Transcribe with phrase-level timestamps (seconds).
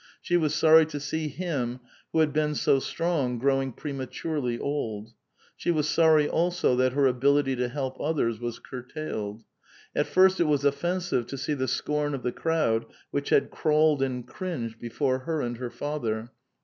[0.19, 1.79] She was sorry to see him
[2.11, 5.13] who had been so strong growing prematurely old;
[5.55, 9.43] she was sorry also that her ability to help others was curtailed.
[9.95, 13.51] At fii st it was offensive to see the scorn of the crowd which had
[13.51, 16.31] crawled and cringed before her and her father.